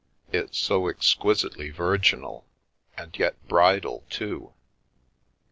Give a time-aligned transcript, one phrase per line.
[0.33, 2.47] It's so exquisitely virginal,
[2.97, 4.51] and yet bridal too.